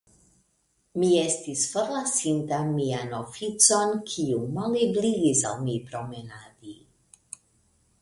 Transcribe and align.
Mi 1.01 1.09
estis 1.23 1.65
forlasinta 1.73 2.63
mian 2.71 3.15
oficon, 3.19 3.95
kiu 4.15 4.43
malebligis 4.59 5.47
al 5.53 5.65
mi 5.69 5.81
promenadi. 5.93 6.79